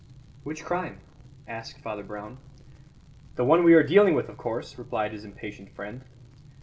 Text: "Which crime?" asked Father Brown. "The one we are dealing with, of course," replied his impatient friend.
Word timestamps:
"Which 0.43 0.65
crime?" 0.65 0.97
asked 1.47 1.79
Father 1.79 2.01
Brown. 2.01 2.39
"The 3.35 3.45
one 3.45 3.63
we 3.63 3.75
are 3.75 3.83
dealing 3.83 4.15
with, 4.15 4.29
of 4.29 4.37
course," 4.37 4.79
replied 4.79 5.11
his 5.11 5.25
impatient 5.25 5.69
friend. 5.75 6.01